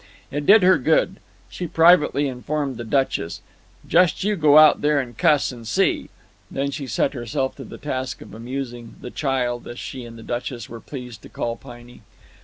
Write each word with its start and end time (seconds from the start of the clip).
It 0.31 0.47
did 0.47 0.63
her 0.63 0.79
good, 0.79 1.17
she 1.47 1.67
privately 1.67 2.27
informed 2.27 2.77
the 2.77 2.83
Duchess. 2.83 3.41
"Just 3.87 4.23
you 4.23 4.35
go 4.35 4.57
out 4.57 4.81
there 4.81 4.99
and 4.99 5.15
cuss, 5.15 5.51
and 5.51 5.67
see." 5.67 6.05
She 6.05 6.09
then 6.49 6.71
set 6.71 7.13
herself 7.13 7.55
to 7.57 7.63
the 7.63 7.77
task 7.77 8.19
of 8.23 8.33
amusing 8.33 8.95
"the 8.99 9.11
child," 9.11 9.67
as 9.67 9.77
she 9.77 10.03
and 10.03 10.17
the 10.17 10.23
Duchess 10.23 10.67
were 10.69 10.79
pleased 10.79 11.21
to 11.21 11.29
call 11.29 11.55
Piney. 11.55 12.01